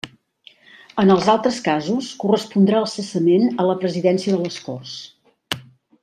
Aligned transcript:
En 1.03 1.11
els 1.15 1.27
altres 1.33 1.59
casos, 1.67 2.07
correspondrà 2.23 2.79
el 2.85 2.89
cessament 2.97 3.45
a 3.65 3.69
la 3.71 3.75
Presidència 3.85 4.33
de 4.37 4.41
les 4.47 4.57
Corts. 4.69 4.95